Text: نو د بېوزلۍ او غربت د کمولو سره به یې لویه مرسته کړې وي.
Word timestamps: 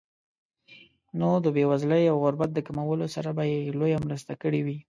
نو 1.19 1.29
د 1.45 1.47
بېوزلۍ 1.55 2.03
او 2.11 2.15
غربت 2.23 2.49
د 2.53 2.59
کمولو 2.67 3.05
سره 3.15 3.29
به 3.37 3.43
یې 3.51 3.57
لویه 3.79 3.99
مرسته 4.05 4.31
کړې 4.41 4.59
وي. 4.65 4.77